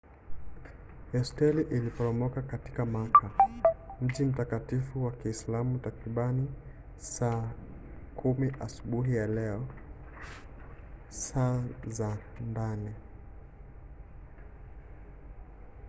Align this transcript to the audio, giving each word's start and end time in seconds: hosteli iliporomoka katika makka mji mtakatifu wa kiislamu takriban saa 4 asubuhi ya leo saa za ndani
hosteli 1.13 1.61
iliporomoka 1.69 2.41
katika 2.41 2.85
makka 2.85 3.29
mji 4.01 4.25
mtakatifu 4.25 5.05
wa 5.05 5.11
kiislamu 5.11 5.79
takriban 5.79 6.47
saa 6.97 7.51
4 8.23 8.61
asubuhi 8.65 9.15
ya 9.15 9.27
leo 9.27 9.67
saa 11.09 11.63
za 11.87 12.17
ndani 12.41 12.93